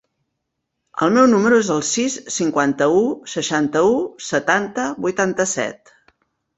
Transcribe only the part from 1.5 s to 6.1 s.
es el sis, cinquanta-u, seixanta-u, setanta, vuitanta-set.